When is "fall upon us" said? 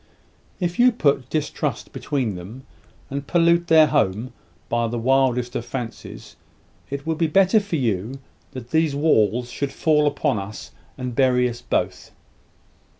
9.71-10.71